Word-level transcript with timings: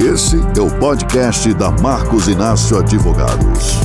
Esse 0.00 0.36
é 0.36 0.60
o 0.60 0.78
podcast 0.78 1.54
da 1.54 1.70
Marcos 1.70 2.28
Inácio 2.28 2.78
Advogados. 2.78 3.76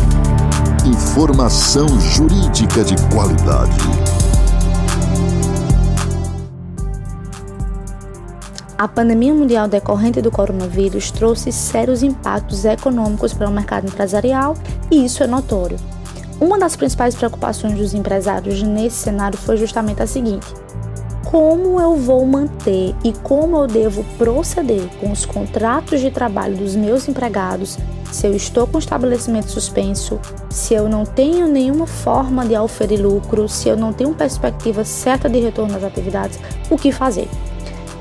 Informação 0.85 1.87
jurídica 2.01 2.83
de 2.83 2.95
qualidade. 3.07 3.77
A 8.77 8.87
pandemia 8.89 9.33
mundial 9.33 9.69
decorrente 9.69 10.21
do 10.21 10.29
coronavírus 10.29 11.11
trouxe 11.11 11.49
sérios 11.49 12.03
impactos 12.03 12.65
econômicos 12.65 13.33
para 13.33 13.49
o 13.49 13.53
mercado 13.53 13.87
empresarial 13.87 14.57
e 14.91 15.05
isso 15.05 15.23
é 15.23 15.27
notório. 15.27 15.77
Uma 16.41 16.59
das 16.59 16.75
principais 16.75 17.15
preocupações 17.15 17.77
dos 17.77 17.93
empresários 17.93 18.61
nesse 18.61 18.97
cenário 18.97 19.37
foi 19.37 19.55
justamente 19.55 20.03
a 20.03 20.07
seguinte: 20.07 20.47
como 21.31 21.79
eu 21.79 21.95
vou 21.95 22.25
manter 22.25 22.93
e 23.05 23.13
como 23.13 23.55
eu 23.55 23.65
devo 23.65 24.03
proceder 24.17 24.85
com 24.99 25.13
os 25.13 25.25
contratos 25.25 26.01
de 26.01 26.11
trabalho 26.11 26.57
dos 26.57 26.75
meus 26.75 27.07
empregados 27.07 27.77
se 28.11 28.27
eu 28.27 28.35
estou 28.35 28.67
com 28.67 28.75
o 28.75 28.79
estabelecimento 28.79 29.49
suspenso, 29.49 30.19
se 30.49 30.73
eu 30.73 30.89
não 30.89 31.05
tenho 31.05 31.47
nenhuma 31.47 31.87
forma 31.87 32.45
de 32.45 32.53
auferir 32.53 33.01
lucro, 33.01 33.47
se 33.47 33.69
eu 33.69 33.77
não 33.77 33.93
tenho 33.93 34.13
perspectiva 34.13 34.83
certa 34.83 35.29
de 35.29 35.39
retorno 35.39 35.77
às 35.77 35.83
atividades, 35.85 36.37
o 36.69 36.77
que 36.77 36.91
fazer? 36.91 37.29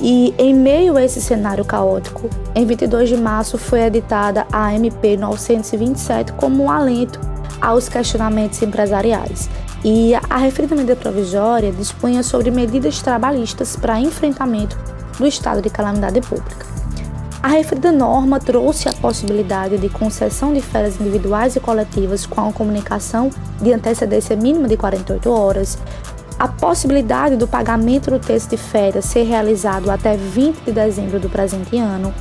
E 0.01 0.35
em 0.37 0.53
meio 0.53 0.97
a 0.97 1.05
esse 1.05 1.21
cenário 1.21 1.65
caótico, 1.65 2.29
em 2.57 2.67
22 2.67 3.11
de 3.11 3.17
março 3.17 3.57
foi 3.57 3.83
editada 3.83 4.45
a 4.51 4.75
MP 4.75 5.17
927 5.17 6.33
como 6.33 6.65
um 6.65 6.71
alento 6.71 7.21
aos 7.61 7.89
questionamentos 7.89 8.61
empresariais 8.61 9.49
e 9.85 10.15
a 10.15 10.37
referida 10.37 10.75
medida 10.75 10.97
provisória 10.97 11.73
dispunha 11.73 12.23
sobre 12.23 12.51
medidas 12.51 13.01
trabalhistas 13.01 13.77
para 13.77 14.01
enfrentamento 14.01 14.79
do 15.19 15.27
estado 15.27 15.63
de 15.63 15.71
calamidade 15.71 16.21
pública. 16.21 16.67
A 17.43 17.49
referida 17.49 17.91
norma 17.91 18.39
trouxe 18.39 18.89
a 18.89 18.93
possibilidade 18.93 19.79
de 19.79 19.89
concessão 19.89 20.53
de 20.53 20.61
férias 20.61 21.01
individuais 21.01 21.57
e 21.57 21.61
coletivas 21.61 22.27
com 22.27 22.49
a 22.49 22.53
comunicação 22.53 23.31
de 23.63 23.73
antecedência 23.73 24.37
mínima 24.37 24.69
de 24.69 24.77
48 24.77 25.31
horas, 25.31 25.79
a 26.39 26.49
possibilidade 26.49 27.37
do 27.37 27.49
pagamento 27.49 28.11
do 28.11 28.19
texto 28.19 28.51
de 28.51 28.57
férias 28.59 29.07
ser 29.07 29.23
realizado 29.23 29.91
até 29.91 30.17
20 30.17 30.65
de 30.65 30.73
dezembro 30.73 31.19
do 31.19 31.31
presente 31.31 31.79
ano, 31.79 32.15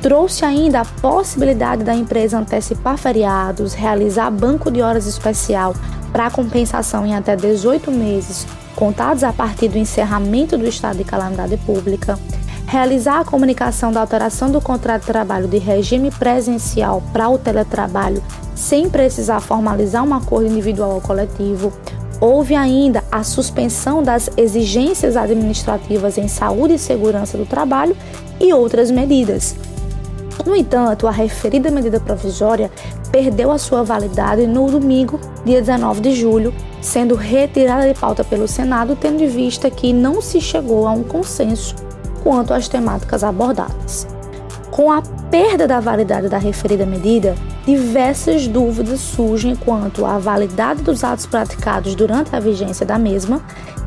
trouxe 0.00 0.44
ainda 0.44 0.80
a 0.80 0.84
possibilidade 0.84 1.82
da 1.82 1.94
empresa 1.94 2.38
antecipar 2.38 2.96
feriados, 2.96 3.74
realizar 3.74 4.30
banco 4.30 4.70
de 4.70 4.80
horas 4.80 5.06
especial 5.06 5.74
para 6.16 6.30
compensação 6.30 7.04
em 7.04 7.14
até 7.14 7.36
18 7.36 7.92
meses, 7.92 8.46
contados 8.74 9.22
a 9.22 9.34
partir 9.34 9.68
do 9.68 9.76
encerramento 9.76 10.56
do 10.56 10.66
estado 10.66 10.96
de 10.96 11.04
calamidade 11.04 11.58
pública, 11.58 12.18
realizar 12.66 13.20
a 13.20 13.24
comunicação 13.24 13.92
da 13.92 14.00
alteração 14.00 14.50
do 14.50 14.58
contrato 14.58 15.02
de 15.02 15.08
trabalho 15.08 15.46
de 15.46 15.58
regime 15.58 16.10
presencial 16.10 17.02
para 17.12 17.28
o 17.28 17.36
teletrabalho 17.36 18.22
sem 18.54 18.88
precisar 18.88 19.40
formalizar 19.40 20.04
um 20.04 20.14
acordo 20.14 20.46
individual 20.46 20.92
ou 20.92 21.02
coletivo. 21.02 21.70
Houve 22.18 22.54
ainda 22.54 23.04
a 23.12 23.22
suspensão 23.22 24.02
das 24.02 24.30
exigências 24.38 25.18
administrativas 25.18 26.16
em 26.16 26.28
saúde 26.28 26.76
e 26.76 26.78
segurança 26.78 27.36
do 27.36 27.44
trabalho 27.44 27.94
e 28.40 28.54
outras 28.54 28.90
medidas. 28.90 29.54
No 30.44 30.54
entanto, 30.54 31.06
a 31.06 31.10
referida 31.10 31.70
medida 31.70 31.98
provisória 31.98 32.70
perdeu 33.10 33.50
a 33.50 33.58
sua 33.58 33.82
validade 33.82 34.46
no 34.46 34.70
domingo, 34.70 35.18
dia 35.44 35.60
19 35.60 36.00
de 36.00 36.14
julho, 36.14 36.54
sendo 36.82 37.14
retirada 37.14 37.86
de 37.86 37.98
pauta 37.98 38.22
pelo 38.22 38.46
Senado, 38.46 38.96
tendo 38.96 39.22
em 39.22 39.28
vista 39.28 39.70
que 39.70 39.92
não 39.92 40.20
se 40.20 40.40
chegou 40.40 40.86
a 40.86 40.92
um 40.92 41.02
consenso 41.02 41.74
quanto 42.22 42.52
às 42.52 42.68
temáticas 42.68 43.24
abordadas. 43.24 44.06
Com 44.70 44.92
a 44.92 45.00
perda 45.30 45.66
da 45.66 45.80
validade 45.80 46.28
da 46.28 46.38
referida 46.38 46.84
medida, 46.84 47.34
diversas 47.64 48.46
dúvidas 48.46 49.00
surgem 49.00 49.56
quanto 49.56 50.04
à 50.04 50.18
validade 50.18 50.82
dos 50.82 51.02
atos 51.02 51.26
praticados 51.26 51.94
durante 51.94 52.34
a 52.36 52.40
vigência 52.40 52.84
da 52.84 52.98
mesma 52.98 53.40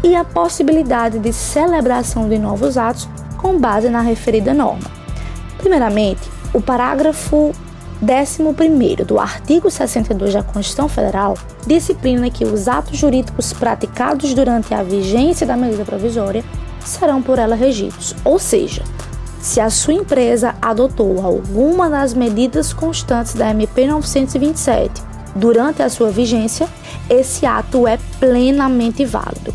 e 0.04 0.16
a 0.16 0.24
possibilidade 0.24 1.20
de 1.20 1.32
celebração 1.32 2.28
de 2.28 2.40
novos 2.40 2.78
atos 2.78 3.08
com 3.38 3.58
base 3.58 3.90
na 3.90 4.02
referida 4.02 4.54
norma. 4.54 4.90
Primeiramente, 5.58 6.39
o 6.54 6.62
parágrafo 6.62 7.54
11 8.02 9.04
do 9.06 9.20
artigo 9.20 9.70
62 9.70 10.34
da 10.34 10.44
Constituição 10.44 10.88
Federal 10.88 11.38
disciplina 11.68 12.30
que 12.30 12.46
os 12.46 12.68
atos 12.68 12.98
jurídicos 12.98 13.52
praticados 13.52 14.34
durante 14.34 14.74
a 14.74 14.82
vigência 14.82 15.46
da 15.46 15.58
medida 15.58 15.84
provisória 15.84 16.44
serão 16.84 17.22
por 17.22 17.38
ela 17.38 17.56
regidos, 17.56 18.16
ou 18.24 18.40
seja, 18.40 18.84
se 19.42 19.60
a 19.60 19.70
sua 19.70 19.94
empresa 19.94 20.56
adotou 20.62 21.26
alguma 21.26 21.90
das 21.90 22.14
medidas 22.14 22.74
constantes 22.74 23.34
da 23.34 23.50
MP 23.52 23.86
927 23.86 25.02
durante 25.36 25.84
a 25.84 25.90
sua 25.90 26.10
vigência, 26.10 26.68
esse 27.10 27.46
ato 27.46 27.88
é 27.88 27.98
plenamente 28.20 29.06
válido. 29.06 29.54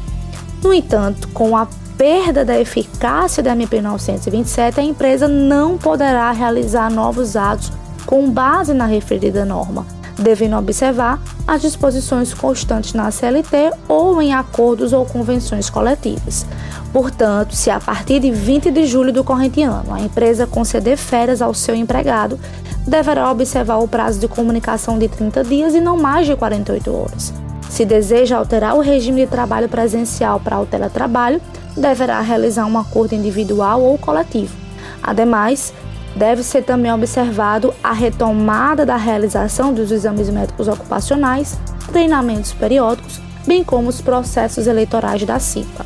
No 0.62 0.72
entanto, 0.72 1.28
com 1.28 1.56
a 1.56 1.66
perda 1.96 2.44
da 2.44 2.58
eficácia 2.58 3.42
da 3.42 3.52
MP 3.52 3.80
927, 3.80 4.80
a 4.80 4.82
empresa 4.82 5.28
não 5.28 5.78
poderá 5.78 6.30
realizar 6.32 6.90
novos 6.90 7.36
atos 7.36 7.72
com 8.06 8.30
base 8.30 8.74
na 8.74 8.86
referida 8.86 9.44
norma, 9.44 9.86
devendo 10.18 10.56
observar 10.56 11.20
as 11.46 11.62
disposições 11.62 12.34
constantes 12.34 12.92
na 12.92 13.10
CLT 13.10 13.72
ou 13.88 14.20
em 14.20 14.32
acordos 14.32 14.92
ou 14.92 15.04
convenções 15.04 15.70
coletivas. 15.70 16.46
Portanto, 16.92 17.54
se 17.54 17.70
a 17.70 17.80
partir 17.80 18.20
de 18.20 18.30
20 18.30 18.70
de 18.70 18.86
julho 18.86 19.12
do 19.12 19.24
corrente 19.24 19.62
ano 19.62 19.92
a 19.92 20.00
empresa 20.00 20.46
conceder 20.46 20.96
férias 20.96 21.42
ao 21.42 21.52
seu 21.52 21.74
empregado, 21.74 22.38
deverá 22.86 23.30
observar 23.30 23.78
o 23.78 23.88
prazo 23.88 24.20
de 24.20 24.28
comunicação 24.28 24.98
de 24.98 25.08
30 25.08 25.44
dias 25.44 25.74
e 25.74 25.80
não 25.80 25.96
mais 25.96 26.26
de 26.26 26.36
48 26.36 26.94
horas. 26.94 27.43
Se 27.74 27.84
deseja 27.84 28.36
alterar 28.36 28.76
o 28.76 28.80
regime 28.80 29.22
de 29.22 29.26
trabalho 29.26 29.68
presencial 29.68 30.38
para 30.38 30.60
o 30.60 30.64
teletrabalho, 30.64 31.40
deverá 31.76 32.20
realizar 32.20 32.66
um 32.66 32.78
acordo 32.78 33.16
individual 33.16 33.82
ou 33.82 33.98
coletivo. 33.98 34.54
Ademais, 35.02 35.74
deve 36.14 36.44
ser 36.44 36.62
também 36.62 36.92
observado 36.92 37.74
a 37.82 37.92
retomada 37.92 38.86
da 38.86 38.94
realização 38.94 39.74
dos 39.74 39.90
exames 39.90 40.30
médicos 40.30 40.68
ocupacionais, 40.68 41.58
treinamentos 41.90 42.52
periódicos, 42.52 43.20
bem 43.44 43.64
como 43.64 43.88
os 43.88 44.00
processos 44.00 44.68
eleitorais 44.68 45.24
da 45.24 45.40
CIPA. 45.40 45.84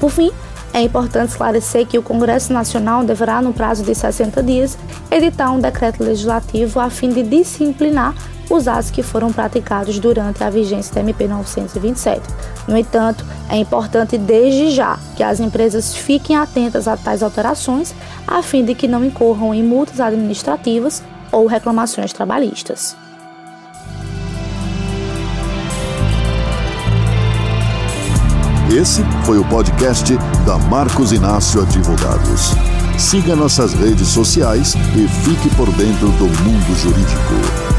Por 0.00 0.10
fim, 0.10 0.32
é 0.72 0.80
importante 0.80 1.32
esclarecer 1.32 1.86
que 1.86 1.98
o 1.98 2.02
Congresso 2.02 2.50
Nacional 2.50 3.04
deverá, 3.04 3.42
no 3.42 3.52
prazo 3.52 3.82
de 3.82 3.94
60 3.94 4.42
dias, 4.42 4.78
editar 5.10 5.50
um 5.50 5.60
decreto 5.60 6.02
legislativo 6.02 6.80
a 6.80 6.88
fim 6.88 7.10
de 7.10 7.22
disciplinar 7.22 8.14
os 8.50 8.68
atos 8.68 8.90
que 8.90 9.02
foram 9.02 9.32
praticados 9.32 9.98
durante 9.98 10.42
a 10.42 10.50
vigência 10.50 10.94
da 10.94 11.00
MP 11.00 11.26
927. 11.26 12.22
No 12.68 12.76
entanto, 12.76 13.24
é 13.48 13.56
importante 13.56 14.18
desde 14.18 14.70
já 14.70 14.98
que 15.16 15.22
as 15.22 15.40
empresas 15.40 15.94
fiquem 15.94 16.36
atentas 16.36 16.88
a 16.88 16.96
tais 16.96 17.22
alterações, 17.22 17.94
a 18.26 18.42
fim 18.42 18.64
de 18.64 18.74
que 18.74 18.88
não 18.88 19.04
incorram 19.04 19.54
em 19.54 19.62
multas 19.62 20.00
administrativas 20.00 21.02
ou 21.30 21.46
reclamações 21.46 22.12
trabalhistas. 22.12 22.96
Esse 28.70 29.04
foi 29.24 29.38
o 29.38 29.44
podcast 29.44 30.16
da 30.44 30.58
Marcos 30.58 31.12
Inácio 31.12 31.62
Advogados. 31.62 32.54
Siga 32.98 33.36
nossas 33.36 33.74
redes 33.74 34.08
sociais 34.08 34.74
e 34.96 35.06
fique 35.06 35.54
por 35.54 35.70
dentro 35.72 36.08
do 36.08 36.26
mundo 36.42 36.74
jurídico. 36.76 37.73